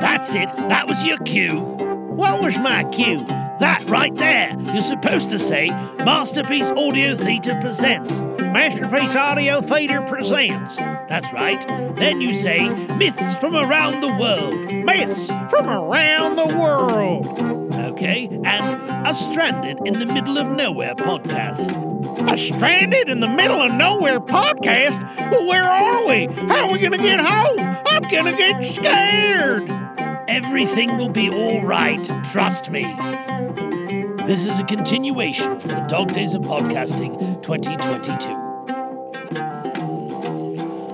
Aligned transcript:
That's 0.00 0.34
it. 0.34 0.54
That 0.68 0.84
was 0.86 1.02
your 1.04 1.16
cue. 1.20 1.60
What 1.60 2.42
was 2.42 2.58
my 2.58 2.84
cue? 2.92 3.24
That 3.58 3.88
right 3.88 4.14
there. 4.16 4.54
You're 4.74 4.82
supposed 4.82 5.30
to 5.30 5.38
say 5.38 5.70
Masterpiece 6.04 6.70
Audio 6.72 7.16
Theatre 7.16 7.56
presents. 7.58 8.20
Masterpiece 8.42 9.16
Audio 9.16 9.62
Theatre 9.62 10.02
presents. 10.02 10.76
That's 10.76 11.32
right. 11.32 11.66
Then 11.96 12.20
you 12.20 12.34
say 12.34 12.68
Myths 12.96 13.34
from 13.36 13.56
Around 13.56 14.02
the 14.02 14.14
World. 14.14 14.70
Myths 14.84 15.28
from 15.48 15.70
Around 15.70 16.36
the 16.36 16.46
World. 16.54 16.77
A 19.08 19.14
Stranded 19.14 19.78
in 19.86 19.94
the 19.94 20.04
Middle 20.04 20.36
of 20.36 20.50
Nowhere 20.50 20.94
podcast. 20.94 22.30
A 22.30 22.36
Stranded 22.36 23.08
in 23.08 23.20
the 23.20 23.26
Middle 23.26 23.62
of 23.62 23.72
Nowhere 23.72 24.20
podcast? 24.20 25.00
Well, 25.30 25.46
where 25.46 25.64
are 25.64 26.06
we? 26.06 26.26
How 26.26 26.66
are 26.66 26.72
we 26.74 26.78
going 26.78 26.92
to 26.92 26.98
get 26.98 27.18
home? 27.18 27.58
I'm 27.86 28.02
going 28.02 28.26
to 28.26 28.36
get 28.36 28.62
scared. 28.62 29.72
Everything 30.28 30.98
will 30.98 31.08
be 31.08 31.30
all 31.30 31.62
right. 31.62 32.04
Trust 32.22 32.70
me. 32.70 32.82
This 34.26 34.44
is 34.44 34.58
a 34.58 34.64
continuation 34.64 35.58
from 35.58 35.70
the 35.70 35.86
Dog 35.88 36.12
Days 36.12 36.34
of 36.34 36.42
Podcasting 36.42 37.42
2022. 37.42 38.48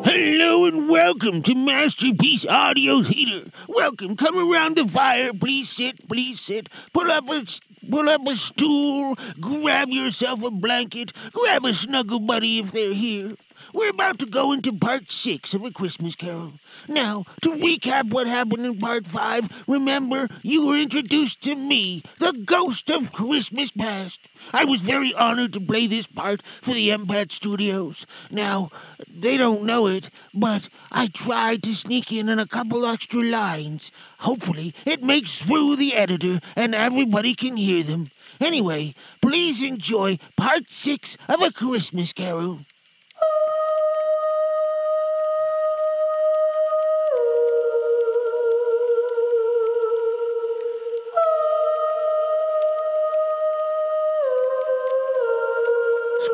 Hello 0.09 0.66
and 0.66 0.88
welcome 0.88 1.42
to 1.42 1.56
Masterpiece 1.56 2.46
Audio 2.46 3.02
Theater. 3.02 3.51
Welcome. 3.66 4.15
Come 4.15 4.38
around 4.38 4.76
the 4.76 4.87
fire. 4.87 5.32
Please 5.32 5.68
sit. 5.68 6.06
Please 6.06 6.40
sit. 6.40 6.68
Pull 6.92 7.10
up 7.10 7.28
a 7.28 7.45
pull 7.91 8.09
up 8.09 8.27
a 8.27 8.37
stool. 8.37 9.16
Grab 9.41 9.88
yourself 9.88 10.43
a 10.43 10.51
blanket. 10.51 11.12
Grab 11.33 11.65
a 11.65 11.73
snuggle 11.73 12.20
buddy 12.20 12.59
if 12.59 12.73
they're 12.73 12.95
here. 12.95 13.35
We're 13.73 13.90
about 13.90 14.18
to 14.18 14.26
go 14.26 14.52
into 14.52 14.73
part 14.73 15.10
six 15.10 15.54
of 15.54 15.65
A 15.65 15.70
Christmas 15.70 16.15
Carol. 16.15 16.54
Now, 16.88 17.24
to 17.43 17.51
recap 17.51 18.10
what 18.10 18.26
happened 18.26 18.66
in 18.66 18.79
part 18.79 19.07
five, 19.07 19.65
remember 19.66 20.29
you 20.43 20.66
were 20.66 20.76
introduced 20.76 21.43
to 21.43 21.54
me, 21.54 22.02
the 22.18 22.32
ghost 22.32 22.90
of 22.90 23.12
Christmas 23.12 23.70
past. 23.70 24.20
I 24.52 24.65
was 24.65 24.80
very 24.80 25.15
honored 25.15 25.52
to 25.54 25.60
play 25.60 25.87
this 25.87 26.07
part 26.07 26.42
for 26.42 26.73
the 26.73 26.90
MPAT 26.90 27.32
Studios. 27.32 28.07
Now, 28.30 28.68
they 29.09 29.37
don't 29.37 29.65
know 29.65 29.87
it, 29.87 30.10
but 30.35 30.68
I 30.92 31.07
tried 31.07 31.62
to 31.62 31.74
sneak 31.74 32.12
in 32.12 32.29
a 32.29 32.46
couple 32.46 32.85
extra 32.87 33.23
lines. 33.23 33.90
Hopefully, 34.18 34.74
it 34.85 35.02
makes 35.02 35.37
through 35.37 35.76
the 35.76 35.95
editor 35.95 36.40
and 36.57 36.74
everybody 36.74 37.35
can 37.35 37.57
hear 37.57 37.82
them. 37.82 38.10
Anyway, 38.40 38.95
please 39.20 39.62
enjoy 39.62 40.18
part 40.37 40.65
six 40.70 41.16
of 41.29 41.40
A 41.42 41.52
Christmas 41.52 42.12
Carol. 42.12 42.60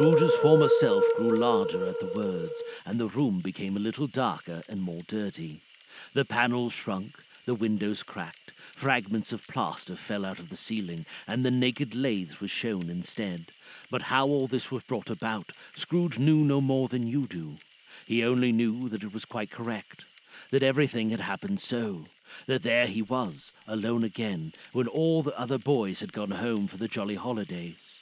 Scrooge's 0.01 0.35
former 0.37 0.67
self 0.67 1.05
grew 1.19 1.37
larger 1.37 1.85
at 1.85 2.01
the 2.01 2.11
words, 2.17 2.63
and 2.87 2.99
the 2.99 3.09
room 3.09 3.39
became 3.39 3.77
a 3.77 3.81
little 3.81 4.07
darker 4.07 4.63
and 4.67 4.81
more 4.81 5.03
dirty. 5.07 5.61
The 6.15 6.25
panels 6.25 6.73
shrunk, 6.73 7.23
the 7.45 7.55
windows 7.55 8.03
cracked, 8.03 8.53
fragments 8.57 9.31
of 9.31 9.47
plaster 9.47 9.97
fell 9.97 10.25
out 10.25 10.39
of 10.39 10.49
the 10.49 10.57
ceiling, 10.57 11.05
and 11.29 11.45
the 11.45 11.51
naked 11.51 11.95
lathes 11.95 12.41
were 12.41 12.49
shown 12.49 12.89
instead. 12.89 13.53
But 13.91 14.01
how 14.01 14.27
all 14.27 14.47
this 14.47 14.71
was 14.71 14.85
brought 14.85 15.11
about, 15.11 15.53
Scrooge 15.77 16.19
knew 16.19 16.47
no 16.47 16.63
more 16.63 16.89
than 16.89 17.07
you 17.07 17.27
do. 17.27 17.59
He 18.07 18.25
only 18.25 18.53
knew 18.53 18.89
that 18.89 19.05
it 19.05 19.13
was 19.13 19.27
quite 19.27 19.51
correct, 19.51 20.07
that 20.51 20.63
everything 20.63 21.11
had 21.11 21.21
happened 21.21 21.61
so, 21.61 22.07
that 22.47 22.63
there 22.63 22.87
he 22.87 23.03
was, 23.03 23.53
alone 23.69 24.05
again, 24.05 24.55
when 24.73 24.87
all 24.87 25.23
the 25.23 25.39
other 25.39 25.59
boys 25.59 26.01
had 26.01 26.15
gone 26.15 26.31
home 26.31 26.69
for 26.69 26.79
the 26.79 26.89
jolly 26.89 27.17
holidays. 27.17 27.99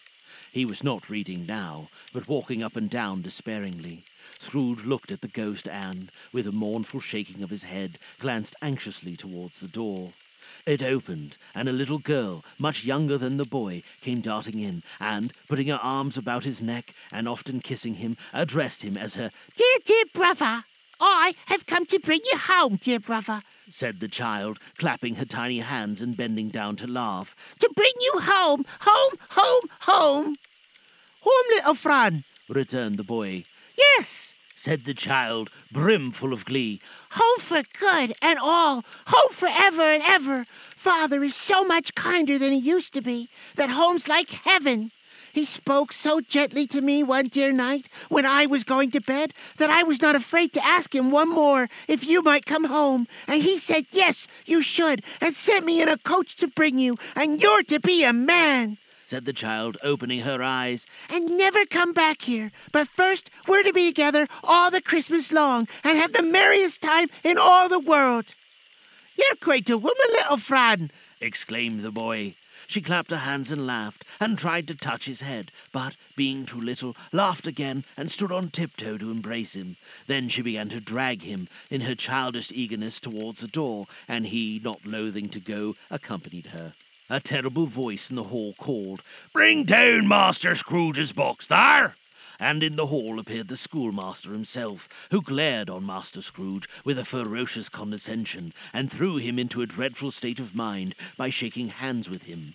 He 0.52 0.64
was 0.64 0.82
not 0.82 1.10
reading 1.10 1.46
now, 1.46 1.88
but 2.12 2.28
walking 2.28 2.62
up 2.62 2.76
and 2.76 2.88
down 2.88 3.22
despairingly. 3.22 4.04
Scrooge 4.38 4.84
looked 4.84 5.12
at 5.12 5.20
the 5.20 5.28
ghost 5.28 5.68
and, 5.68 6.10
with 6.32 6.46
a 6.46 6.52
mournful 6.52 7.00
shaking 7.00 7.42
of 7.42 7.50
his 7.50 7.64
head, 7.64 7.98
glanced 8.18 8.56
anxiously 8.62 9.16
towards 9.16 9.60
the 9.60 9.68
door. 9.68 10.10
It 10.64 10.82
opened, 10.82 11.36
and 11.54 11.68
a 11.68 11.72
little 11.72 11.98
girl, 11.98 12.44
much 12.58 12.84
younger 12.84 13.18
than 13.18 13.36
the 13.36 13.44
boy, 13.44 13.82
came 14.00 14.20
darting 14.20 14.58
in, 14.58 14.82
and, 15.00 15.32
putting 15.48 15.68
her 15.68 15.80
arms 15.82 16.16
about 16.16 16.44
his 16.44 16.62
neck, 16.62 16.94
and 17.12 17.28
often 17.28 17.60
kissing 17.60 17.94
him, 17.94 18.16
addressed 18.32 18.82
him 18.82 18.96
as 18.96 19.14
her 19.14 19.30
Dear, 19.56 19.78
dear 19.84 20.04
brother, 20.12 20.64
I 21.00 21.34
have 21.46 21.66
come 21.66 21.86
to 21.86 21.98
bring 21.98 22.20
you 22.30 22.38
home, 22.38 22.76
dear 22.76 22.98
brother. 23.00 23.40
said 23.70 24.00
the 24.00 24.08
child, 24.08 24.58
clapping 24.78 25.16
her 25.16 25.24
tiny 25.24 25.60
hands 25.60 26.00
and 26.02 26.16
bending 26.16 26.48
down 26.48 26.76
to 26.76 26.86
laugh. 26.86 27.34
To 27.60 27.70
bring 27.74 27.92
you 28.00 28.12
home, 28.16 28.64
home, 28.80 29.14
home, 29.30 29.64
home. 29.82 30.36
Home, 31.22 31.44
little 31.50 31.74
Fran. 31.74 32.24
returned 32.48 32.96
the 32.98 33.04
boy. 33.04 33.44
Yes, 33.76 34.34
Said 34.56 34.84
the 34.84 34.94
child, 34.94 35.50
brimful 35.70 36.32
of 36.32 36.44
glee. 36.44 36.80
home 37.12 37.38
for 37.38 37.62
good 37.78 38.12
and 38.20 38.40
all, 38.40 38.84
home 39.06 39.30
forever 39.30 39.82
and 39.82 40.02
ever. 40.04 40.44
Father 40.74 41.22
is 41.22 41.36
so 41.36 41.62
much 41.62 41.94
kinder 41.94 42.38
than 42.40 42.52
he 42.52 42.58
used 42.58 42.92
to 42.94 43.00
be 43.00 43.28
that 43.54 43.70
home's 43.70 44.08
like 44.08 44.30
heaven. 44.30 44.90
He 45.32 45.44
spoke 45.44 45.92
so 45.92 46.20
gently 46.20 46.66
to 46.68 46.80
me 46.80 47.02
one 47.02 47.26
dear 47.26 47.52
night 47.52 47.86
when 48.08 48.26
I 48.26 48.46
was 48.46 48.64
going 48.64 48.90
to 48.92 49.00
bed 49.00 49.32
that 49.58 49.70
I 49.70 49.82
was 49.82 50.00
not 50.02 50.16
afraid 50.16 50.52
to 50.54 50.64
ask 50.64 50.94
him 50.94 51.10
one 51.10 51.28
more 51.28 51.68
if 51.86 52.04
you 52.04 52.22
might 52.22 52.46
come 52.46 52.64
home. 52.64 53.06
And 53.26 53.42
he 53.42 53.58
said, 53.58 53.86
Yes, 53.92 54.26
you 54.46 54.62
should, 54.62 55.02
and 55.20 55.34
sent 55.34 55.64
me 55.64 55.80
in 55.82 55.88
a 55.88 55.98
coach 55.98 56.36
to 56.36 56.48
bring 56.48 56.78
you, 56.78 56.96
and 57.14 57.40
you're 57.40 57.62
to 57.64 57.78
be 57.80 58.04
a 58.04 58.12
man. 58.12 58.78
said 59.08 59.24
the 59.24 59.32
child, 59.32 59.76
opening 59.82 60.20
her 60.20 60.42
eyes. 60.42 60.86
and 61.08 61.36
never 61.36 61.64
come 61.64 61.92
back 61.92 62.22
here. 62.22 62.50
But 62.72 62.88
first, 62.88 63.30
we're 63.46 63.62
to 63.62 63.72
be 63.72 63.86
together 63.86 64.26
all 64.44 64.70
the 64.70 64.82
Christmas 64.82 65.32
long 65.32 65.68
and 65.84 65.96
have 65.98 66.12
the 66.12 66.22
merriest 66.22 66.82
time 66.82 67.08
in 67.24 67.38
all 67.38 67.68
the 67.68 67.78
world. 67.80 68.26
You're 69.16 69.36
quite 69.40 69.68
a 69.70 69.78
woman, 69.78 70.10
little 70.12 70.36
Fran. 70.36 70.90
exclaimed 71.20 71.80
the 71.80 71.90
boy. 71.90 72.34
She 72.68 72.82
clapped 72.82 73.10
her 73.10 73.16
hands 73.16 73.50
and 73.50 73.66
laughed, 73.66 74.04
and 74.20 74.36
tried 74.36 74.66
to 74.68 74.74
touch 74.74 75.06
his 75.06 75.22
head, 75.22 75.50
but, 75.72 75.96
being 76.16 76.44
too 76.44 76.60
little, 76.60 76.94
laughed 77.12 77.46
again 77.46 77.82
and 77.96 78.10
stood 78.10 78.30
on 78.30 78.50
tiptoe 78.50 78.98
to 78.98 79.10
embrace 79.10 79.56
him. 79.56 79.76
Then 80.06 80.28
she 80.28 80.42
began 80.42 80.68
to 80.68 80.78
drag 80.78 81.22
him, 81.22 81.48
in 81.70 81.80
her 81.80 81.94
childish 81.94 82.52
eagerness, 82.52 83.00
towards 83.00 83.40
the 83.40 83.48
door, 83.48 83.86
and 84.06 84.26
he, 84.26 84.60
not 84.62 84.84
loathing 84.84 85.30
to 85.30 85.40
go, 85.40 85.76
accompanied 85.90 86.48
her. 86.48 86.74
A 87.08 87.20
terrible 87.20 87.64
voice 87.64 88.10
in 88.10 88.16
the 88.16 88.24
hall 88.24 88.52
called, 88.58 89.00
Bring 89.32 89.64
down 89.64 90.06
Master 90.06 90.54
Scrooge's 90.54 91.12
box 91.12 91.48
there! 91.48 91.94
And 92.40 92.62
in 92.62 92.76
the 92.76 92.86
hall 92.86 93.18
appeared 93.18 93.48
the 93.48 93.56
schoolmaster 93.56 94.32
himself, 94.32 94.88
who 95.10 95.20
glared 95.20 95.68
on 95.68 95.84
Master 95.84 96.22
Scrooge 96.22 96.68
with 96.84 96.98
a 96.98 97.04
ferocious 97.04 97.68
condescension, 97.68 98.52
and 98.72 98.90
threw 98.90 99.16
him 99.16 99.38
into 99.38 99.62
a 99.62 99.66
dreadful 99.66 100.10
state 100.10 100.38
of 100.38 100.54
mind 100.54 100.94
by 101.16 101.30
shaking 101.30 101.68
hands 101.68 102.08
with 102.08 102.24
him. 102.24 102.54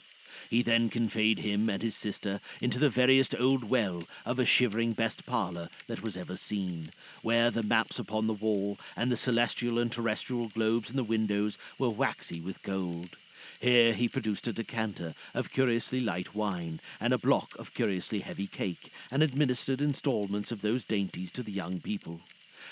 He 0.50 0.62
then 0.62 0.90
conveyed 0.90 1.40
him 1.40 1.70
and 1.70 1.82
his 1.82 1.96
sister 1.96 2.40
into 2.62 2.78
the 2.78 2.90
veriest 2.90 3.36
old 3.40 3.64
well 3.64 4.04
of 4.26 4.40
a 4.40 4.46
shivering 4.46 4.94
best 4.94 5.26
parlour 5.26 5.68
that 5.88 6.04
was 6.04 6.16
ever 6.16 6.38
seen, 6.38 6.92
where 7.22 7.50
the 7.50 7.64
maps 7.64 7.98
upon 7.98 8.28
the 8.28 8.34
wall 8.34 8.78
and 8.96 9.12
the 9.12 9.18
celestial 9.18 9.80
and 9.80 9.92
terrestrial 9.92 10.50
globes 10.50 10.90
in 10.90 10.96
the 10.96 11.04
windows 11.04 11.58
were 11.80 11.90
waxy 11.90 12.40
with 12.40 12.62
gold. 12.64 13.18
Here 13.64 13.94
he 13.94 14.10
produced 14.10 14.46
a 14.46 14.52
decanter 14.52 15.14
of 15.34 15.54
curiously 15.54 16.02
light 16.02 16.36
wine 16.36 16.82
and 17.00 17.14
a 17.14 17.18
block 17.18 17.58
of 17.58 17.74
curiously 17.74 18.20
heavy 18.20 18.46
cake, 18.46 18.92
and 19.10 19.24
administered 19.24 19.80
instalments 19.80 20.52
of 20.52 20.62
those 20.62 20.84
dainties 20.84 21.32
to 21.32 21.44
the 21.44 21.54
young 21.54 21.80
people. 21.80 22.20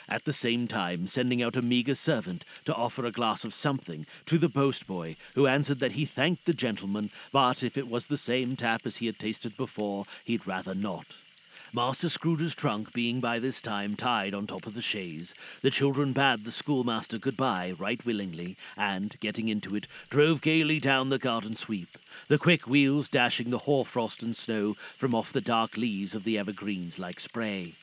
At 0.09 0.25
the 0.25 0.33
same 0.33 0.67
time, 0.67 1.07
sending 1.07 1.41
out 1.41 1.55
a 1.55 1.61
meagre 1.61 1.95
servant 1.95 2.43
to 2.65 2.75
offer 2.75 3.05
a 3.05 3.11
glass 3.13 3.45
of 3.45 3.53
something 3.53 4.05
to 4.25 4.37
the 4.37 4.49
postboy, 4.49 5.15
who 5.33 5.47
answered 5.47 5.79
that 5.79 5.93
he 5.93 6.03
thanked 6.03 6.43
the 6.43 6.53
gentleman, 6.53 7.09
but 7.31 7.63
if 7.63 7.77
it 7.77 7.87
was 7.87 8.07
the 8.07 8.17
same 8.17 8.57
tap 8.57 8.81
as 8.83 8.97
he 8.97 9.05
had 9.05 9.17
tasted 9.17 9.55
before, 9.55 10.03
he'd 10.25 10.45
rather 10.45 10.75
not. 10.75 11.05
Master 11.73 12.09
Scrooge's 12.09 12.53
trunk 12.53 12.91
being 12.91 13.21
by 13.21 13.39
this 13.39 13.61
time 13.61 13.95
tied 13.95 14.33
on 14.33 14.45
top 14.45 14.65
of 14.65 14.73
the 14.73 14.81
chaise, 14.81 15.33
the 15.61 15.69
children 15.69 16.11
bade 16.11 16.43
the 16.43 16.51
schoolmaster 16.51 17.17
goodbye 17.17 17.73
right 17.79 18.05
willingly, 18.05 18.57
and, 18.75 19.17
getting 19.21 19.47
into 19.47 19.73
it, 19.77 19.87
drove 20.09 20.41
gaily 20.41 20.81
down 20.81 21.07
the 21.07 21.17
garden 21.17 21.55
sweep, 21.55 21.97
the 22.27 22.37
quick 22.37 22.67
wheels 22.67 23.07
dashing 23.07 23.51
the 23.51 23.59
hoarfrost 23.59 24.21
and 24.21 24.35
snow 24.35 24.73
from 24.73 25.15
off 25.15 25.31
the 25.31 25.39
dark 25.39 25.77
leaves 25.77 26.13
of 26.13 26.25
the 26.25 26.37
evergreens 26.37 26.99
like 26.99 27.21
spray. 27.21 27.73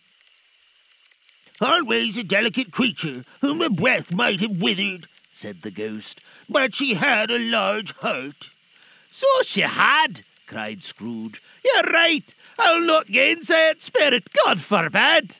Always 1.58 2.18
a 2.18 2.22
delicate 2.22 2.70
creature, 2.70 3.24
whom 3.40 3.62
a 3.62 3.70
breath 3.70 4.12
might 4.12 4.40
have 4.40 4.60
withered, 4.60 5.06
said 5.32 5.62
the 5.62 5.70
ghost, 5.70 6.20
but 6.46 6.74
she 6.74 6.92
had 6.92 7.30
a 7.30 7.38
large 7.38 7.92
heart. 7.96 8.50
So 9.10 9.26
she 9.44 9.62
had, 9.62 10.24
cried 10.46 10.82
Scrooge. 10.82 11.42
You're 11.64 11.90
right. 11.92 12.34
I'll 12.58 12.80
not 12.80 13.06
gainsay 13.06 13.70
it, 13.70 13.82
spirit. 13.82 14.28
God 14.44 14.60
forbid. 14.60 15.38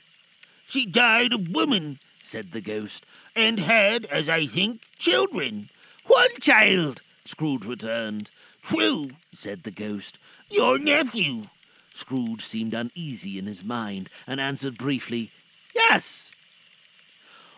She 0.69 0.87
died 0.87 1.33
a 1.33 1.39
woman, 1.39 1.99
said 2.23 2.53
the 2.53 2.61
ghost, 2.61 3.05
and 3.35 3.59
had, 3.59 4.05
as 4.07 4.29
I 4.29 4.47
think, 4.47 4.81
children. 4.99 5.71
One 6.07 6.31
child, 6.41 7.03
Scrooge 7.25 7.65
returned. 7.67 8.31
True, 8.63 9.09
said 9.35 9.63
the 9.63 9.71
ghost. 9.71 10.19
Your 10.51 10.79
nephew. 10.79 11.45
Scrooge 11.95 12.45
seemed 12.45 12.75
uneasy 12.75 13.39
in 13.39 13.47
his 13.47 13.65
mind 13.65 14.09
and 14.27 14.41
answered 14.41 14.79
briefly, 14.79 15.31
Yes. 15.75 16.31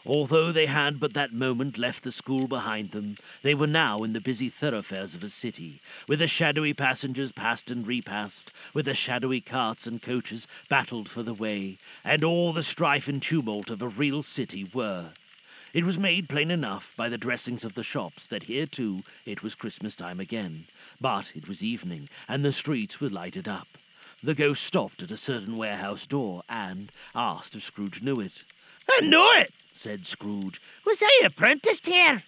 Although 0.06 0.50
they 0.50 0.67
had 0.67 0.99
but 0.99 1.12
that 1.12 1.32
moment 1.32 1.76
left 1.76 2.05
the 2.05 2.12
school 2.12 2.47
behind 2.47 2.93
them, 2.93 3.17
they 3.43 3.55
were 3.55 3.67
now 3.67 4.02
in 4.02 4.14
the 4.14 4.20
busy 4.20 4.49
thoroughfares 4.49 5.14
of 5.14 5.23
a 5.23 5.29
city, 5.29 5.81
where 6.06 6.17
the 6.17 6.26
shadowy 6.26 6.73
passengers 6.73 7.32
passed 7.32 7.70
and 7.70 7.87
repassed, 7.87 8.50
where 8.73 8.82
the 8.82 8.94
shadowy 8.94 9.43
carts 9.43 9.87
and 9.87 10.00
coaches 10.00 10.47
battled 10.70 11.08
for 11.08 11.23
the 11.23 11.35
way, 11.35 11.76
and 12.02 12.25
all 12.25 12.52
the 12.52 12.62
strife 12.62 13.08
and 13.08 13.20
tumult 13.20 13.69
of 13.69 13.82
a 13.82 13.88
real 13.88 14.23
city 14.23 14.67
were. 14.73 15.11
It 15.75 15.85
was 15.85 15.99
made 15.99 16.29
plain 16.29 16.50
enough 16.50 16.94
by 16.96 17.08
the 17.08 17.19
dressings 17.19 17.62
of 17.62 17.75
the 17.75 17.85
shops 17.85 18.26
that 18.26 18.44
here 18.44 18.67
too 18.67 19.03
it 19.26 19.43
was 19.43 19.55
Christmas 19.55 19.94
time 19.94 20.19
again, 20.19 20.64
but 21.00 21.32
it 21.37 21.46
was 21.46 21.62
evening, 21.62 22.08
and 22.26 22.43
the 22.43 22.53
streets 22.53 23.00
were 23.00 23.11
lighted 23.11 23.46
up. 23.46 23.69
The 24.23 24.35
ghost 24.35 24.64
stopped 24.64 25.03
at 25.03 25.11
a 25.11 25.17
certain 25.17 25.56
warehouse 25.56 26.06
door 26.06 26.43
and 26.49 26.91
asked 27.14 27.55
if 27.55 27.62
Scrooge 27.62 28.03
knew 28.03 28.19
it. 28.19 28.44
I 28.88 29.00
know 29.00 29.31
it, 29.32 29.53
said 29.73 30.06
Scrooge. 30.06 30.61
Was 30.85 31.03
I 31.03 31.23
apprenticed 31.25 31.87
here? 31.87 32.23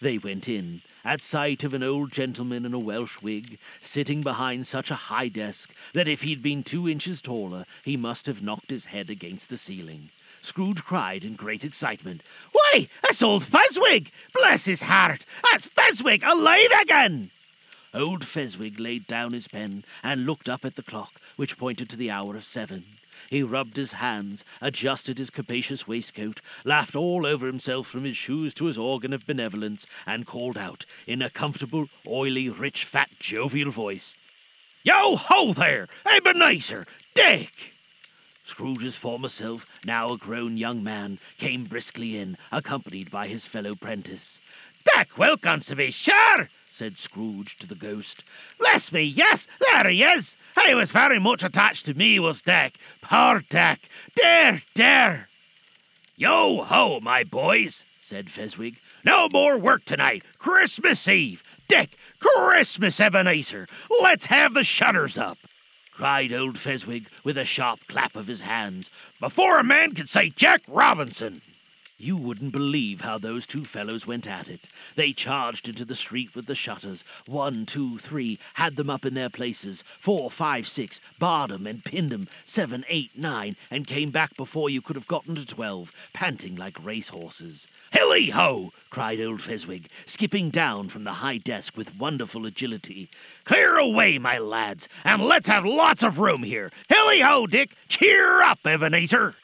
They 0.00 0.18
went 0.18 0.48
in, 0.48 0.82
at 1.04 1.20
sight 1.20 1.64
of 1.64 1.74
an 1.74 1.82
old 1.82 2.12
gentleman 2.12 2.64
in 2.64 2.74
a 2.74 2.78
Welsh 2.78 3.22
wig, 3.22 3.58
sitting 3.80 4.22
behind 4.22 4.66
such 4.66 4.90
a 4.90 4.94
high 4.94 5.28
desk 5.28 5.74
that 5.92 6.08
if 6.08 6.22
he'd 6.22 6.42
been 6.42 6.62
two 6.62 6.88
inches 6.88 7.22
taller, 7.22 7.64
he 7.84 7.96
must 7.96 8.26
have 8.26 8.42
knocked 8.42 8.70
his 8.70 8.86
head 8.86 9.10
against 9.10 9.48
the 9.50 9.58
ceiling. 9.58 10.10
Scrooge 10.42 10.84
cried 10.84 11.24
in 11.24 11.36
great 11.36 11.64
excitement, 11.64 12.22
Why, 12.52 12.88
that's 13.02 13.22
old 13.22 13.44
Fezziwig! 13.44 14.10
Bless 14.32 14.66
his 14.66 14.82
heart! 14.82 15.24
That's 15.50 15.66
Fezziwig 15.66 16.22
alive 16.22 16.70
again! 16.82 17.30
Old 17.94 18.26
Fezziwig 18.26 18.80
laid 18.80 19.06
down 19.06 19.32
his 19.32 19.46
pen 19.46 19.84
and 20.02 20.26
looked 20.26 20.48
up 20.48 20.64
at 20.64 20.74
the 20.74 20.82
clock, 20.82 21.20
which 21.36 21.56
pointed 21.56 21.88
to 21.90 21.96
the 21.96 22.10
hour 22.10 22.36
of 22.36 22.44
seven. 22.44 22.84
He 23.30 23.42
rubbed 23.42 23.76
his 23.76 23.92
hands, 23.92 24.44
adjusted 24.60 25.18
his 25.18 25.30
capacious 25.30 25.86
waistcoat, 25.86 26.40
laughed 26.64 26.96
all 26.96 27.24
over 27.24 27.46
himself 27.46 27.86
from 27.86 28.04
his 28.04 28.16
shoes 28.16 28.52
to 28.54 28.66
his 28.66 28.76
organ 28.76 29.12
of 29.12 29.26
benevolence, 29.26 29.86
and 30.06 30.26
called 30.26 30.58
out, 30.58 30.84
in 31.06 31.22
a 31.22 31.30
comfortable, 31.30 31.88
oily, 32.06 32.50
rich, 32.50 32.84
fat, 32.84 33.10
jovial 33.18 33.70
voice, 33.70 34.16
Yo 34.82 35.16
ho 35.16 35.54
there, 35.54 35.88
Ebenezer, 36.04 36.86
Dick! 37.14 37.72
Scrooge's 38.44 38.96
former 38.96 39.28
self, 39.28 39.66
now 39.86 40.12
a 40.12 40.18
grown 40.18 40.58
young 40.58 40.84
man, 40.84 41.18
came 41.38 41.64
briskly 41.64 42.18
in, 42.18 42.36
accompanied 42.52 43.10
by 43.10 43.26
his 43.26 43.46
fellow 43.46 43.74
prentice. 43.74 44.40
Dick 44.84 45.16
Wilkins 45.16 45.64
to 45.66 45.76
be 45.76 45.90
sure, 45.90 46.50
said 46.74 46.98
Scrooge 46.98 47.56
to 47.58 47.68
the 47.68 47.76
ghost. 47.76 48.24
Bless 48.58 48.90
me, 48.90 49.02
yes, 49.02 49.46
there 49.60 49.88
he 49.88 50.02
is. 50.02 50.36
He 50.66 50.74
was 50.74 50.90
very 50.90 51.20
much 51.20 51.44
attached 51.44 51.86
to 51.86 51.94
me, 51.94 52.18
was 52.18 52.42
Dick. 52.42 52.74
Poor 53.00 53.40
Dick. 53.48 53.78
Dear, 54.16 54.60
dear. 54.74 55.28
Yo 56.16 56.62
ho, 56.62 56.98
my 57.00 57.22
boys, 57.22 57.84
said 58.00 58.28
Fezziwig. 58.28 58.76
No 59.04 59.28
more 59.32 59.56
work 59.56 59.84
tonight. 59.84 60.24
Christmas 60.38 61.06
Eve. 61.06 61.44
Dick, 61.68 61.96
Christmas 62.18 62.98
Ebenezer. 62.98 63.68
Let's 64.02 64.26
have 64.26 64.54
the 64.54 64.64
shutters 64.64 65.16
up 65.16 65.38
cried 65.92 66.32
old 66.32 66.58
Fezziwig 66.58 67.06
with 67.22 67.38
a 67.38 67.44
sharp 67.44 67.78
clap 67.86 68.16
of 68.16 68.26
his 68.26 68.40
hands, 68.40 68.90
before 69.20 69.60
a 69.60 69.64
man 69.64 69.92
can 69.92 70.06
say 70.06 70.28
Jack 70.28 70.60
Robinson. 70.66 71.40
You 72.04 72.18
wouldn't 72.18 72.52
believe 72.52 73.00
how 73.00 73.16
those 73.16 73.46
two 73.46 73.62
fellows 73.62 74.06
went 74.06 74.28
at 74.28 74.46
it. 74.46 74.68
They 74.94 75.14
charged 75.14 75.70
into 75.70 75.86
the 75.86 75.94
street 75.94 76.34
with 76.34 76.44
the 76.44 76.54
shutters. 76.54 77.02
One, 77.24 77.64
two, 77.64 77.96
three, 77.96 78.38
had 78.54 78.76
them 78.76 78.90
up 78.90 79.06
in 79.06 79.14
their 79.14 79.30
places. 79.30 79.82
Four, 79.86 80.30
five, 80.30 80.68
six, 80.68 81.00
barred 81.18 81.50
'em 81.50 81.66
and 81.66 81.82
pinned 81.82 82.12
'em. 82.12 82.28
Seven, 82.44 82.84
eight, 82.90 83.16
nine, 83.16 83.56
and 83.70 83.86
came 83.86 84.10
back 84.10 84.36
before 84.36 84.68
you 84.68 84.82
could 84.82 84.96
have 84.96 85.06
gotten 85.06 85.34
to 85.36 85.46
twelve, 85.46 85.92
panting 86.12 86.56
like 86.56 86.76
racehorses. 86.84 87.66
Hilly 87.90 88.28
ho! 88.28 88.74
cried 88.90 89.18
old 89.18 89.40
Fezziwig, 89.40 89.88
skipping 90.04 90.50
down 90.50 90.90
from 90.90 91.04
the 91.04 91.24
high 91.24 91.38
desk 91.38 91.74
with 91.74 91.98
wonderful 91.98 92.44
agility. 92.44 93.08
Clear 93.44 93.78
away, 93.78 94.18
my 94.18 94.36
lads, 94.36 94.90
and 95.04 95.22
let's 95.22 95.48
have 95.48 95.64
lots 95.64 96.02
of 96.02 96.18
room 96.18 96.42
here. 96.42 96.70
Hilly 96.86 97.20
ho, 97.20 97.46
Dick! 97.46 97.70
Cheer 97.88 98.42
up, 98.42 98.58
Ebenezer! 98.66 99.36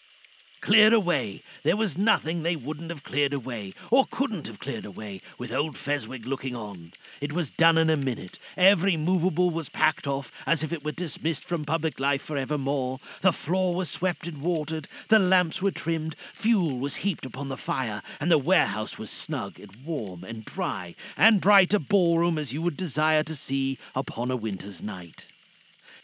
Cleared 0.61 0.93
away. 0.93 1.43
There 1.63 1.77
was 1.77 1.97
nothing 1.97 2.43
they 2.43 2.55
wouldn't 2.55 2.91
have 2.91 3.03
cleared 3.03 3.33
away, 3.33 3.73
or 3.91 4.05
couldn't 4.11 4.47
have 4.47 4.59
cleared 4.59 4.85
away, 4.85 5.23
with 5.39 5.55
old 5.55 5.75
Fezziwig 5.79 6.27
looking 6.27 6.55
on. 6.55 6.93
It 7.23 7.33
was 7.33 7.51
done 7.51 7.79
in 7.79 7.89
a 7.89 7.97
minute. 7.97 8.39
Every 8.59 8.95
movable 8.95 9.49
was 9.49 9.71
packed 9.71 10.07
off 10.07 10.31
as 10.47 10.63
if 10.63 10.71
it 10.71 10.85
were 10.85 10.93
dismissed 10.93 11.47
from 11.47 11.65
public 11.65 11.99
life 11.99 12.21
for 12.21 12.37
evermore. 12.37 12.99
The 13.23 13.33
floor 13.33 13.75
was 13.75 13.89
swept 13.89 14.27
and 14.27 14.43
watered, 14.43 14.87
the 15.09 15.19
lamps 15.19 15.63
were 15.63 15.71
trimmed, 15.71 16.15
fuel 16.15 16.79
was 16.79 16.97
heaped 16.97 17.25
upon 17.25 17.49
the 17.49 17.57
fire, 17.57 18.03
and 18.21 18.31
the 18.31 18.37
warehouse 18.37 18.99
was 18.99 19.11
snug 19.11 19.59
and 19.59 19.75
warm 19.83 20.25
and 20.25 20.45
dry, 20.45 20.95
and 21.17 21.41
bright 21.41 21.73
a 21.73 21.79
ballroom 21.79 22.37
as 22.37 22.53
you 22.53 22.61
would 22.61 22.77
desire 22.77 23.23
to 23.23 23.35
see 23.35 23.79
upon 23.95 24.31
a 24.31 24.37
winter's 24.37 24.83
night. 24.83 25.30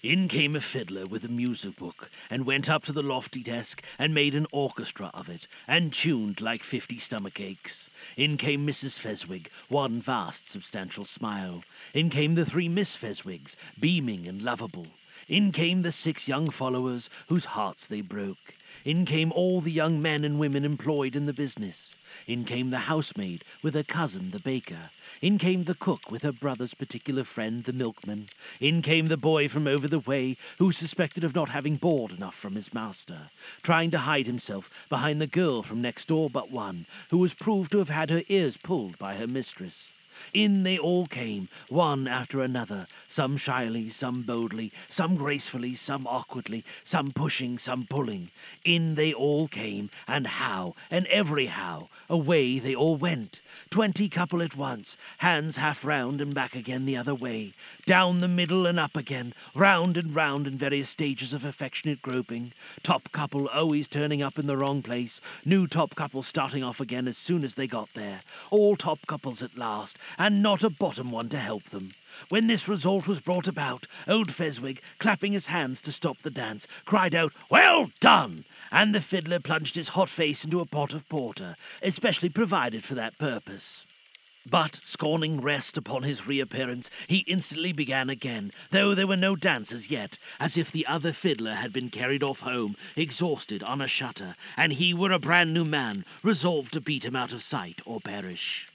In 0.07 0.29
came 0.29 0.55
a 0.55 0.61
fiddler 0.61 1.05
with 1.05 1.25
a 1.25 1.29
music 1.29 1.75
book, 1.75 2.13
and 2.31 2.47
went 2.47 2.71
up 2.71 2.85
to 2.85 2.93
the 2.93 3.03
lofty 3.03 3.43
desk, 3.43 3.83
and 3.99 4.15
made 4.15 4.37
an 4.37 4.47
orchestra 4.53 5.11
of 5.13 5.29
it, 5.29 5.49
and 5.67 5.93
tuned 5.93 6.41
like 6.41 6.63
fifty 6.63 6.97
stomach 6.97 7.41
aches. 7.41 7.91
In 8.17 8.37
came 8.37 8.65
Mrs. 8.65 9.01
Fezziwig, 9.01 9.51
one 9.69 10.01
vast 10.01 10.49
substantial 10.49 11.05
smile. 11.05 11.65
In 11.93 12.09
came 12.09 12.37
the 12.37 12.45
three 12.45 12.69
Miss 12.69 12.97
Fezziwigs, 12.97 13.57
beaming 13.81 14.29
and 14.29 14.43
lovable. 14.43 14.87
In 15.27 15.51
came 15.51 15.83
the 15.83 15.91
six 15.91 16.29
young 16.29 16.51
followers, 16.51 17.11
whose 17.29 17.47
hearts 17.47 17.85
they 17.89 18.01
broke. 18.01 18.55
In 18.87 19.05
came 19.05 19.33
all 19.33 19.61
the 19.61 19.73
young 19.73 20.01
men 20.01 20.25
and 20.25 20.39
women 20.39 20.65
employed 20.65 21.17
in 21.17 21.27
the 21.27 21.33
business. 21.33 21.97
In 22.29 22.45
came 22.45 22.71
the 22.71 22.87
housemaid 22.87 23.43
with 23.61 23.75
her 23.75 23.83
cousin, 23.83 24.31
the 24.31 24.39
baker. 24.39 24.91
In 25.21 25.39
came 25.39 25.65
the 25.65 25.75
cook 25.75 26.09
with 26.09 26.23
her 26.23 26.31
brother's 26.31 26.73
particular 26.73 27.25
friend, 27.25 27.65
the 27.65 27.73
milkman. 27.73 28.29
In 28.61 28.83
came 28.83 29.07
the 29.07 29.17
boy 29.17 29.49
from 29.49 29.67
over 29.67 29.89
the 29.89 29.99
way, 29.99 30.37
who 30.59 30.67
was 30.67 30.77
suspected 30.77 31.25
of 31.25 31.35
not 31.35 31.49
having 31.49 31.75
board 31.75 32.13
enough 32.13 32.37
from 32.37 32.55
his 32.55 32.73
master, 32.73 33.23
trying 33.61 33.91
to 33.91 33.99
hide 33.99 34.27
himself 34.27 34.87
behind 34.89 35.21
the 35.21 35.27
girl 35.27 35.65
from 35.65 35.83
next 35.83 36.07
door 36.07 36.31
but 36.31 36.53
one, 36.53 36.87
who 37.11 37.19
was 37.19 37.35
proved 37.35 37.73
to 37.73 37.79
have 37.79 37.89
had 37.89 38.11
her 38.11 38.23
ears 38.29 38.57
pulled 38.57 38.97
by 39.01 39.17
her 39.17 39.27
mistress. 39.27 39.95
In 40.33 40.63
they 40.63 40.79
all 40.79 41.07
came, 41.07 41.49
one 41.69 42.07
after 42.07 42.43
another, 42.43 42.87
some 43.09 43.37
shyly, 43.37 43.89
some 43.89 44.23
boldly, 44.23 44.73
some 44.89 45.17
gracefully, 45.17 45.75
some 45.75 46.07
awkwardly, 46.07 46.65
some 46.85 47.11
pushing, 47.11 47.59
some 47.59 47.87
pulling. 47.89 48.31
In 48.65 48.95
they 48.95 49.13
all 49.13 49.49
came, 49.49 49.91
and 50.07 50.27
how, 50.27 50.75
and 50.91 51.07
every 51.07 51.47
how, 51.47 51.89
away 52.09 52.59
they 52.59 52.75
all 52.75 52.97
went. 52.97 53.41
Twenty 53.71 54.09
couple 54.09 54.43
at 54.43 54.57
once, 54.57 54.97
hands 55.19 55.57
half 55.57 55.85
round 55.85 56.21
and 56.21 56.35
back 56.35 56.55
again 56.55 56.87
the 56.87 56.97
other 56.97 57.15
way, 57.15 57.53
down 57.85 58.21
the 58.21 58.29
middle 58.29 58.67
and 58.67 58.79
up 58.79 58.97
again, 58.97 59.33
round 59.55 59.97
and 59.97 60.15
round 60.15 60.47
in 60.47 60.57
various 60.57 60.89
stages 60.89 61.33
of 61.33 61.45
affectionate 61.45 62.03
groping. 62.03 62.53
Top 62.83 63.11
couple 63.13 63.49
always 63.49 63.89
turning 63.89 64.23
up 64.23 64.39
in 64.39 64.47
the 64.47 64.57
wrong 64.57 64.83
place, 64.83 65.21
new 65.45 65.67
top 65.67 65.95
couple 65.95 66.23
starting 66.23 66.63
off 66.63 66.81
again 66.81 67.09
as 67.09 67.17
soon 67.17 67.45
as 67.45 67.55
they 67.55 67.67
got 67.67 67.93
there. 67.95 68.21
All 68.51 68.77
top 68.77 69.07
couples 69.07 69.43
at 69.43 69.57
last, 69.57 69.99
and 70.19 70.43
not 70.43 70.65
a 70.65 70.71
bottom 70.71 71.11
one 71.11 71.29
to 71.31 71.39
help 71.39 71.65
them. 71.65 71.93
When 72.29 72.47
this 72.47 72.69
result 72.69 73.07
was 73.07 73.21
brought 73.21 73.47
about, 73.47 73.87
old 74.09 74.33
Fezziwig, 74.33 74.81
clapping 74.99 75.33
his 75.33 75.49
hands 75.49 75.83
to 75.83 75.93
stop 75.93 76.19
the 76.19 76.31
dance, 76.31 76.67
cried 76.85 77.15
out, 77.15 77.33
Well 77.51 77.91
done! 78.01 78.45
And 78.73 78.95
the 78.95 79.01
fiddler 79.01 79.39
plunged 79.39 79.75
his 79.75 79.89
hot 79.89 80.09
face 80.09 80.45
into 80.45 80.61
a 80.61 80.67
pot 80.67 80.95
of 80.95 81.09
porter, 81.09 81.57
especially 81.83 82.31
provided 82.31 82.83
for 82.83 82.95
that 82.95 83.19
purpose. 83.19 83.87
But, 84.49 84.77
scorning 84.77 85.41
rest 85.41 85.77
upon 85.77 86.05
his 86.05 86.27
reappearance, 86.27 86.89
he 87.09 87.19
instantly 87.27 87.73
began 87.73 88.09
again, 88.09 88.53
though 88.71 88.95
there 88.95 89.07
were 89.07 89.17
no 89.17 89.35
dancers 89.35 89.91
yet, 89.91 90.19
as 90.39 90.57
if 90.57 90.71
the 90.71 90.87
other 90.87 91.13
fiddler 91.13 91.55
had 91.55 91.73
been 91.73 91.91
carried 91.91 92.23
off 92.23 92.41
home, 92.41 92.77
exhausted 92.95 93.65
on 93.65 93.81
a 93.81 93.89
shutter, 93.89 94.35
and 94.57 94.75
he 94.75 94.95
were 94.95 95.11
a 95.11 95.19
brand 95.19 95.53
new 95.53 95.65
man, 95.65 96.05
resolved 96.23 96.73
to 96.75 96.81
beat 96.81 97.05
him 97.05 97.17
out 97.17 97.33
of 97.33 97.43
sight 97.43 97.81
or 97.85 97.99
perish. 97.99 98.69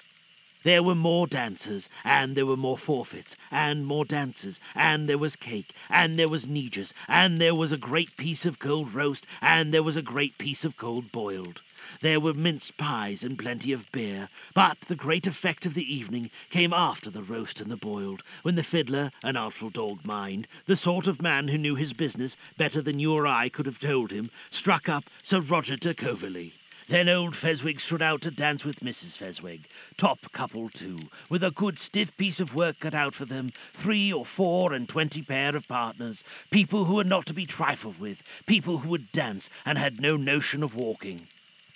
There 0.63 0.83
were 0.83 0.95
more 0.95 1.25
dancers, 1.25 1.89
and 2.03 2.35
there 2.35 2.45
were 2.45 2.57
more 2.57 2.77
forfeits, 2.77 3.35
and 3.49 3.85
more 3.85 4.05
dancers, 4.05 4.59
and 4.75 5.09
there 5.09 5.17
was 5.17 5.35
cake, 5.35 5.73
and 5.89 6.19
there 6.19 6.29
was 6.29 6.47
negus, 6.47 6.93
and 7.07 7.39
there 7.39 7.55
was 7.55 7.71
a 7.71 7.77
great 7.77 8.15
piece 8.15 8.45
of 8.45 8.59
cold 8.59 8.93
roast, 8.93 9.25
and 9.41 9.73
there 9.73 9.81
was 9.81 9.97
a 9.97 10.03
great 10.03 10.37
piece 10.37 10.63
of 10.63 10.77
cold 10.77 11.11
boiled. 11.11 11.63
There 12.01 12.19
were 12.19 12.35
mince 12.35 12.69
pies 12.69 13.23
and 13.23 13.39
plenty 13.39 13.71
of 13.71 13.91
beer, 13.91 14.29
but 14.53 14.81
the 14.81 14.95
great 14.95 15.25
effect 15.25 15.65
of 15.65 15.73
the 15.73 15.93
evening 15.93 16.29
came 16.51 16.73
after 16.73 17.09
the 17.09 17.23
roast 17.23 17.59
and 17.59 17.71
the 17.71 17.75
boiled, 17.75 18.21
when 18.43 18.53
the 18.53 18.63
fiddler, 18.63 19.09
an 19.23 19.35
artful 19.35 19.71
dog 19.71 20.05
mind, 20.05 20.47
the 20.67 20.75
sort 20.75 21.07
of 21.07 21.23
man 21.23 21.47
who 21.47 21.57
knew 21.57 21.73
his 21.73 21.93
business 21.93 22.37
better 22.55 22.81
than 22.81 22.99
you 22.99 23.13
or 23.13 23.25
I 23.25 23.49
could 23.49 23.65
have 23.65 23.79
told 23.79 24.11
him, 24.11 24.29
struck 24.51 24.87
up 24.87 25.05
Sir 25.23 25.39
Roger 25.39 25.75
de 25.75 25.95
Coverley. 25.95 26.53
Then 26.91 27.07
old 27.07 27.37
Fezwig 27.37 27.79
stood 27.79 28.01
out 28.01 28.19
to 28.23 28.31
dance 28.31 28.65
with 28.65 28.81
Mrs. 28.81 29.17
Fezwig. 29.17 29.61
Top 29.95 30.29
couple, 30.33 30.67
too, 30.67 30.99
with 31.29 31.41
a 31.41 31.49
good 31.49 31.79
stiff 31.79 32.17
piece 32.17 32.41
of 32.41 32.53
work 32.53 32.81
cut 32.81 32.93
out 32.93 33.15
for 33.15 33.23
them, 33.23 33.51
three 33.55 34.11
or 34.11 34.25
four 34.25 34.73
and 34.73 34.89
twenty 34.89 35.21
pair 35.21 35.55
of 35.55 35.69
partners, 35.69 36.21
people 36.49 36.83
who 36.83 36.95
were 36.95 37.05
not 37.05 37.25
to 37.27 37.33
be 37.33 37.45
trifled 37.45 37.97
with, 37.97 38.43
people 38.45 38.79
who 38.79 38.89
would 38.89 39.09
dance 39.13 39.49
and 39.65 39.77
had 39.77 40.01
no 40.01 40.17
notion 40.17 40.63
of 40.63 40.75
walking. 40.75 41.27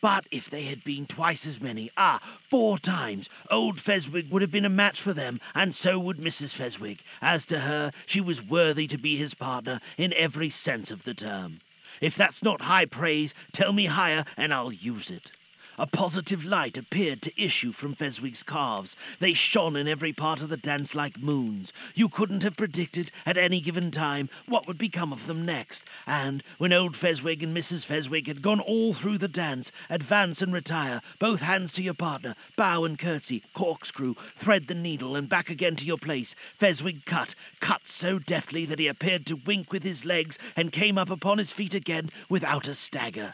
But 0.02 0.28
if 0.32 0.50
they 0.50 0.64
had 0.64 0.84
been 0.84 1.06
twice 1.06 1.48
as 1.48 1.62
many, 1.62 1.90
ah, 1.96 2.20
four 2.50 2.78
times, 2.78 3.30
old 3.50 3.78
Fezwig 3.78 4.30
would 4.32 4.42
have 4.42 4.52
been 4.52 4.66
a 4.66 4.70
match 4.70 5.00
for 5.00 5.14
them, 5.14 5.40
and 5.56 5.74
so 5.74 5.98
would 5.98 6.18
Mrs. 6.18 6.54
Fezwig. 6.54 7.00
As 7.22 7.46
to 7.46 7.60
her, 7.60 7.92
she 8.06 8.20
was 8.20 8.46
worthy 8.46 8.86
to 8.88 8.98
be 8.98 9.16
his 9.16 9.34
partner 9.34 9.80
in 9.98 10.12
every 10.12 10.50
sense 10.50 10.92
of 10.92 11.06
the 11.06 11.14
term. 11.14 11.60
If 12.02 12.16
that's 12.16 12.44
not 12.44 12.62
high 12.62 12.86
praise, 12.86 13.34
tell 13.52 13.74
me 13.74 13.86
higher 13.86 14.26
and 14.38 14.54
I'll 14.54 14.74
use 14.74 15.10
it. 15.10 15.32
A 15.78 15.86
positive 15.86 16.46
light 16.46 16.78
appeared 16.78 17.22
to 17.24 17.42
issue 17.42 17.74
from 17.74 17.96
Fezwig's 17.96 18.44
calves. 18.44 18.96
They 19.20 19.34
shone 19.34 19.76
in 19.76 19.90
every 19.90 20.14
part 20.14 20.42
of 20.42 20.48
the 20.48 20.56
dance 20.56 20.96
like 20.96 21.22
moons. 21.22 21.74
You 21.94 22.08
couldn't 22.08 22.44
have 22.44 22.56
predicted 22.56 23.12
at 23.26 23.38
any 23.38 23.60
given 23.60 23.92
time 23.92 24.30
what 24.48 24.68
would 24.68 24.78
become 24.78 25.12
of 25.12 25.28
them 25.28 25.46
next. 25.46 25.86
And 26.08 26.44
when 26.58 26.72
old 26.72 26.96
Fezwig 26.96 27.44
and 27.44 27.56
Mrs. 27.56 27.86
Fezwig 27.86 28.28
had 28.28 28.42
gone 28.42 28.62
all 28.62 28.94
through 28.94 29.18
the 29.18 29.28
dance, 29.28 29.72
advance 29.90 30.42
and 30.42 30.54
retire, 30.54 31.02
both 31.20 31.42
hands 31.42 31.74
to 31.74 31.84
your 31.84 31.94
partner, 31.94 32.36
bow 32.56 32.86
and 32.86 32.98
curtsy, 32.98 33.44
corkscrew, 33.54 34.14
thread 34.14 34.68
the 34.68 34.76
needle, 34.76 35.16
and 35.16 35.28
back 35.28 35.50
again 35.50 35.76
to 35.76 35.86
your 35.86 35.98
place, 35.98 36.36
Fezwig 36.58 37.04
cut, 37.06 37.36
cut 37.60 37.86
so 37.86 38.18
deftly 38.18 38.66
that 38.66 38.80
he 38.80 38.88
appeared 38.88 39.26
to 39.26 39.42
wink 39.46 39.74
with 39.74 39.84
his 39.84 40.06
legs 40.06 40.40
and 40.56 40.72
came 40.72 40.98
up 40.98 41.10
upon 41.10 41.38
his 41.38 41.52
feet 41.52 41.74
again 41.74 42.10
without 42.30 42.68
a 42.68 42.74
stagger. 42.74 43.34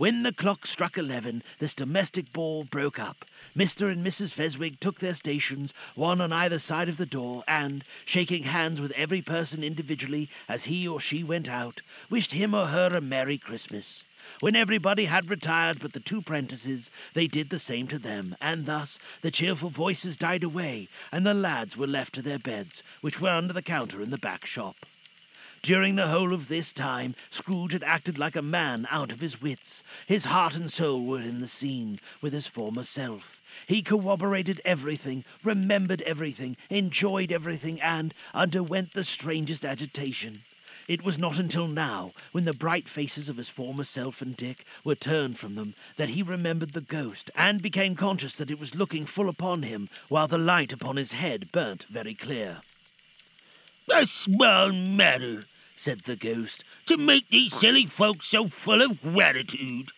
When 0.00 0.22
the 0.22 0.32
clock 0.32 0.66
struck 0.66 0.96
eleven, 0.96 1.42
this 1.58 1.74
domestic 1.74 2.32
ball 2.32 2.64
broke 2.64 2.98
up. 2.98 3.26
Mr. 3.54 3.92
and 3.92 4.02
Mrs. 4.02 4.32
Fezwig 4.32 4.80
took 4.80 4.98
their 4.98 5.12
stations, 5.12 5.74
one 5.94 6.22
on 6.22 6.32
either 6.32 6.58
side 6.58 6.88
of 6.88 6.96
the 6.96 7.04
door, 7.04 7.44
and, 7.46 7.84
shaking 8.06 8.44
hands 8.44 8.80
with 8.80 8.92
every 8.92 9.20
person 9.20 9.62
individually 9.62 10.30
as 10.48 10.64
he 10.64 10.88
or 10.88 11.00
she 11.00 11.22
went 11.22 11.50
out, 11.50 11.82
wished 12.08 12.32
him 12.32 12.54
or 12.54 12.68
her 12.68 12.96
a 12.96 13.02
Merry 13.02 13.36
Christmas. 13.36 14.02
When 14.40 14.56
everybody 14.56 15.04
had 15.04 15.28
retired 15.28 15.80
but 15.80 15.92
the 15.92 16.00
two 16.00 16.22
prentices, 16.22 16.90
they 17.12 17.26
did 17.26 17.50
the 17.50 17.58
same 17.58 17.86
to 17.88 17.98
them, 17.98 18.36
and 18.40 18.64
thus 18.64 18.98
the 19.20 19.30
cheerful 19.30 19.68
voices 19.68 20.16
died 20.16 20.42
away, 20.42 20.88
and 21.12 21.26
the 21.26 21.34
lads 21.34 21.76
were 21.76 21.86
left 21.86 22.14
to 22.14 22.22
their 22.22 22.38
beds, 22.38 22.82
which 23.02 23.20
were 23.20 23.28
under 23.28 23.52
the 23.52 23.60
counter 23.60 24.00
in 24.00 24.08
the 24.08 24.16
back 24.16 24.46
shop. 24.46 24.76
During 25.62 25.96
the 25.96 26.08
whole 26.08 26.32
of 26.32 26.48
this 26.48 26.72
time, 26.72 27.14
Scrooge 27.30 27.74
had 27.74 27.82
acted 27.82 28.18
like 28.18 28.34
a 28.34 28.42
man 28.42 28.88
out 28.90 29.12
of 29.12 29.20
his 29.20 29.42
wits. 29.42 29.82
His 30.06 30.24
heart 30.24 30.56
and 30.56 30.72
soul 30.72 31.04
were 31.04 31.20
in 31.20 31.40
the 31.40 31.48
scene 31.48 32.00
with 32.22 32.32
his 32.32 32.46
former 32.46 32.82
self. 32.82 33.42
He 33.66 33.82
corroborated 33.82 34.62
everything, 34.64 35.22
remembered 35.44 36.00
everything, 36.02 36.56
enjoyed 36.70 37.30
everything, 37.30 37.78
and 37.82 38.14
underwent 38.32 38.94
the 38.94 39.04
strangest 39.04 39.66
agitation. 39.66 40.40
It 40.88 41.02
was 41.04 41.18
not 41.18 41.38
until 41.38 41.68
now, 41.68 42.14
when 42.32 42.44
the 42.44 42.54
bright 42.54 42.88
faces 42.88 43.28
of 43.28 43.36
his 43.36 43.50
former 43.50 43.84
self 43.84 44.22
and 44.22 44.34
Dick 44.34 44.64
were 44.82 44.94
turned 44.94 45.38
from 45.38 45.56
them, 45.56 45.74
that 45.98 46.08
he 46.08 46.22
remembered 46.22 46.72
the 46.72 46.80
ghost, 46.80 47.30
and 47.36 47.60
became 47.60 47.94
conscious 47.94 48.34
that 48.36 48.50
it 48.50 48.58
was 48.58 48.74
looking 48.74 49.04
full 49.04 49.28
upon 49.28 49.62
him, 49.62 49.88
while 50.08 50.26
the 50.26 50.38
light 50.38 50.72
upon 50.72 50.96
his 50.96 51.12
head 51.12 51.52
burnt 51.52 51.84
very 51.84 52.14
clear. 52.14 52.62
A 53.92 54.06
small 54.06 54.72
matter, 54.72 55.44
said 55.80 56.00
the 56.00 56.14
ghost, 56.14 56.62
to 56.84 56.98
make 56.98 57.26
these 57.28 57.54
silly 57.54 57.86
folks 57.86 58.28
so 58.28 58.48
full 58.48 58.82
of 58.82 59.00
gratitude. 59.00 59.88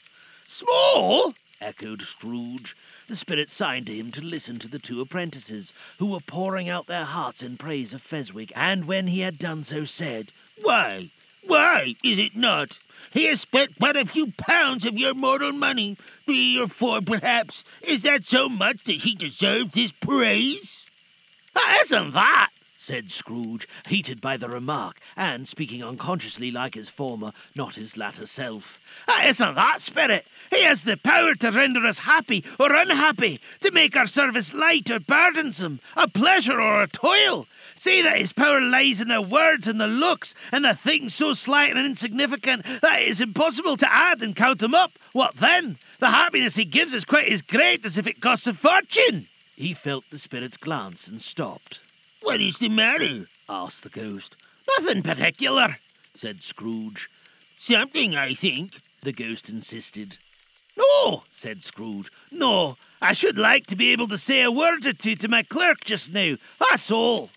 Small? 0.45 1.35
echoed 1.61 2.03
Scrooge. 2.03 2.77
The 3.09 3.17
spirit 3.17 3.51
signed 3.51 3.87
to 3.87 3.95
him 3.95 4.13
to 4.13 4.23
listen 4.23 4.59
to 4.61 4.69
the 4.69 4.79
two 4.79 5.01
apprentices, 5.01 5.73
who 5.99 6.07
were 6.07 6.21
pouring 6.21 6.69
out 6.69 6.87
their 6.87 7.05
hearts 7.05 7.43
in 7.43 7.57
praise 7.57 7.93
of 7.93 8.01
Fezwig, 8.01 8.53
and 8.55 8.87
when 8.87 9.09
he 9.09 9.21
had 9.21 9.39
done 9.39 9.65
so, 9.65 9.85
said, 9.85 10.31
Why, 10.63 11.11
why 11.45 11.95
is 12.05 12.19
it 12.19 12.37
not? 12.37 12.79
He 13.13 13.25
has 13.27 13.41
spent 13.41 13.79
but 13.81 13.97
a 13.97 14.07
few 14.07 14.33
pounds 14.39 14.87
of 14.87 14.99
your 14.99 15.15
mortal 15.15 15.53
money, 15.53 15.97
three 16.27 16.61
or 16.61 16.69
four 16.69 17.01
perhaps. 17.01 17.65
Is 17.83 18.03
that 18.03 18.25
so 18.25 18.49
much 18.49 18.85
that 18.85 19.03
he 19.03 19.17
deserved 19.17 19.75
his 19.75 19.93
praise? 19.93 20.85
Ah, 21.57 21.81
Isn't 21.81 22.13
that? 22.13 22.51
Said 22.83 23.13
Scrooge, 23.13 23.69
heated 23.87 24.21
by 24.21 24.37
the 24.37 24.49
remark, 24.49 24.99
and 25.17 25.47
speaking 25.47 25.85
unconsciously 25.85 26.51
like 26.51 26.75
his 26.75 26.89
former, 26.89 27.31
not 27.55 27.77
his 27.77 27.97
latter 27.97 28.27
self. 28.27 28.81
Ah, 29.07 29.25
isn't 29.25 29.55
that 29.55 29.81
spirit? 29.81 30.27
He 30.51 30.65
has 30.65 30.83
the 30.83 30.97
power 30.97 31.37
to 31.37 31.51
render 31.53 31.87
us 31.87 32.01
happy 32.01 32.45
or 32.59 32.75
unhappy, 32.75 33.39
to 33.61 33.71
make 33.71 33.97
our 33.97 34.09
service 34.09 34.53
light 34.53 34.91
or 34.91 34.99
burdensome, 34.99 35.79
a 35.97 36.09
pleasure 36.09 36.61
or 36.61 36.83
a 36.83 36.89
toil. 36.89 37.47
See 37.77 38.03
that 38.03 38.19
his 38.19 38.33
power 38.33 38.61
lies 38.61 39.01
in 39.01 39.09
the 39.09 39.23
words 39.23 39.69
and 39.69 39.81
the 39.81 39.87
looks, 39.87 40.35
and 40.51 40.65
the 40.65 40.75
things 40.75 41.15
so 41.15 41.35
slight 41.35 41.71
and 41.77 41.87
insignificant 41.87 42.65
that 42.83 43.03
it 43.03 43.09
is 43.09 43.21
impossible 43.21 43.77
to 43.77 43.93
add 43.93 44.23
and 44.23 44.35
count 44.35 44.59
them 44.59 44.75
up. 44.75 44.91
What 45.13 45.37
then? 45.37 45.79
The 46.01 46.11
happiness 46.11 46.57
he 46.57 46.65
gives 46.65 46.95
is 46.95 47.05
quite 47.05 47.29
as 47.29 47.43
great 47.43 47.87
as 47.87 47.97
if 47.97 48.09
it 48.09 48.21
costs 48.21 48.49
a 48.49 48.55
fortune. 48.55 49.29
He 49.55 49.73
felt 49.73 50.05
the 50.11 50.19
spirit's 50.19 50.57
glance 50.57 51.07
and 51.07 51.21
stopped. 51.21 51.79
What 52.23 52.41
is 52.41 52.59
the 52.59 52.69
matter? 52.69 53.27
asked 53.49 53.83
the 53.83 53.89
ghost. 53.89 54.37
Nothing 54.79 55.03
particular, 55.03 55.77
said 56.15 56.43
Scrooge. 56.43 57.11
Something, 57.59 58.15
I 58.15 58.35
think, 58.35 58.81
the 59.03 59.13
ghost 59.13 59.49
insisted. 59.49 60.19
No, 60.77 61.25
said 61.33 61.65
Scrooge. 61.65 62.11
No, 62.31 62.77
I 63.01 63.13
should 63.13 63.39
like 63.39 63.67
to 63.67 63.77
be 63.77 63.91
able 63.91 64.09
to 64.09 64.17
say 64.17 64.43
a 64.43 64.51
word 64.51 64.87
or 64.87 64.93
two 64.93 65.17
to 65.17 65.29
my 65.29 65.43
clerk 65.43 65.85
just 65.85 66.13
now. 66.13 66.37
That's 66.61 66.91
all. 66.91 67.31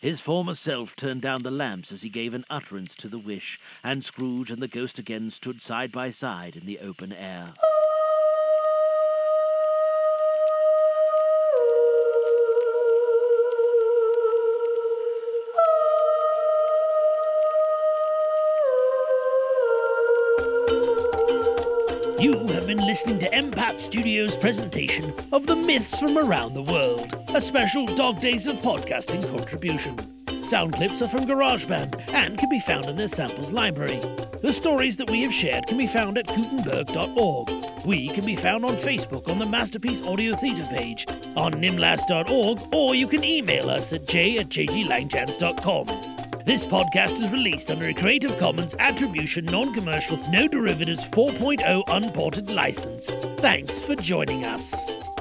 His 0.00 0.20
former 0.20 0.54
self 0.54 0.96
turned 0.96 1.22
down 1.22 1.42
the 1.42 1.50
lamps 1.50 1.92
as 1.92 2.02
he 2.02 2.08
gave 2.08 2.32
an 2.32 2.44
utterance 2.48 2.94
to 2.96 3.08
the 3.08 3.18
wish, 3.18 3.58
and 3.84 4.04
Scrooge 4.04 4.50
and 4.50 4.62
the 4.62 4.68
ghost 4.68 4.98
again 4.98 5.30
stood 5.30 5.60
side 5.60 5.92
by 5.92 6.10
side 6.10 6.56
in 6.56 6.64
the 6.64 6.78
open 6.80 7.12
air. 7.12 7.52
You 22.18 22.46
have 22.46 22.66
been 22.66 22.78
listening 22.78 23.18
to 23.18 23.28
MPAT 23.28 23.78
Studios' 23.78 24.36
presentation 24.36 25.12
of 25.32 25.46
the 25.46 25.54
myths 25.54 25.98
from 25.98 26.16
around 26.16 26.54
the 26.54 26.62
world, 26.62 27.14
a 27.34 27.40
special 27.42 27.84
Dog 27.84 28.20
Days 28.20 28.46
of 28.46 28.56
Podcasting 28.56 29.28
contribution. 29.36 29.98
Sound 30.42 30.72
clips 30.74 31.02
are 31.02 31.08
from 31.08 31.26
GarageBand 31.26 32.14
and 32.14 32.38
can 32.38 32.48
be 32.48 32.58
found 32.60 32.86
in 32.86 32.96
their 32.96 33.08
samples 33.08 33.52
library. 33.52 34.00
The 34.40 34.52
stories 34.52 34.96
that 34.96 35.10
we 35.10 35.22
have 35.24 35.34
shared 35.34 35.66
can 35.66 35.76
be 35.76 35.86
found 35.86 36.16
at 36.16 36.26
Gutenberg.org. 36.26 37.84
We 37.84 38.08
can 38.08 38.24
be 38.24 38.36
found 38.36 38.64
on 38.64 38.76
Facebook 38.76 39.28
on 39.28 39.38
the 39.38 39.46
Masterpiece 39.46 40.06
Audio 40.06 40.34
Theatre 40.36 40.64
page, 40.70 41.06
on 41.36 41.52
nimlas.org, 41.52 42.62
or 42.72 42.94
you 42.94 43.08
can 43.08 43.24
email 43.24 43.68
us 43.68 43.92
at 43.92 44.06
j 44.06 44.38
at 44.38 44.48
jglangchance.com. 44.48 46.15
This 46.46 46.64
podcast 46.64 47.20
is 47.20 47.28
released 47.30 47.72
under 47.72 47.88
a 47.88 47.92
Creative 47.92 48.38
Commons 48.38 48.76
Attribution 48.78 49.46
Non 49.46 49.74
Commercial 49.74 50.16
No 50.30 50.46
Derivatives 50.46 51.04
4.0 51.06 51.82
Unported 51.88 52.52
license. 52.52 53.10
Thanks 53.38 53.82
for 53.82 53.96
joining 53.96 54.46
us. 54.46 55.15